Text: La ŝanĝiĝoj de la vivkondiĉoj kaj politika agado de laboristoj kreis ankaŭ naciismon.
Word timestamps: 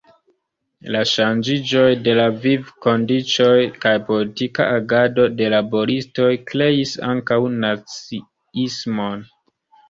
La 0.93 1.01
ŝanĝiĝoj 1.09 1.89
de 2.07 2.15
la 2.19 2.23
vivkondiĉoj 2.45 3.57
kaj 3.83 3.91
politika 4.07 4.65
agado 4.79 5.27
de 5.43 5.51
laboristoj 5.55 6.31
kreis 6.53 6.95
ankaŭ 7.11 7.39
naciismon. 7.59 9.25